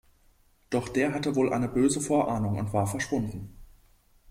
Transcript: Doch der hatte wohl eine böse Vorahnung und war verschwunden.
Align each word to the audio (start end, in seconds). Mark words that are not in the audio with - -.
Doch 0.71 0.89
der 0.89 1.13
hatte 1.13 1.35
wohl 1.35 1.53
eine 1.53 1.67
böse 1.67 2.01
Vorahnung 2.01 2.57
und 2.57 2.73
war 2.73 2.87
verschwunden. 2.87 3.55